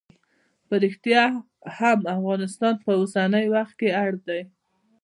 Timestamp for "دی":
4.27-4.41